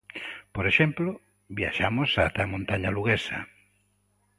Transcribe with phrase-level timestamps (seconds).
[0.55, 1.09] Por exemplo,
[1.59, 3.39] viaxamos xa ata a montaña luguesa.